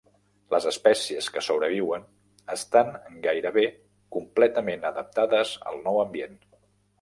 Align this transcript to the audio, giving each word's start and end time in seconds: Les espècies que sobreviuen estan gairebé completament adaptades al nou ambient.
Les 0.53 0.65
espècies 0.69 1.27
que 1.35 1.43
sobreviuen 1.47 2.07
estan 2.55 2.89
gairebé 3.27 3.67
completament 4.17 4.89
adaptades 4.91 5.53
al 5.75 5.79
nou 5.87 6.03
ambient. 6.07 6.35